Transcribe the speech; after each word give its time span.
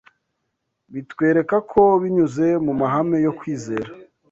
Bitwereka 0.93 1.57
ko 1.71 1.81
binyuze 2.01 2.45
mu 2.65 2.73
mahame 2.79 3.17
yo 3.25 3.31
kwizera 3.39 3.89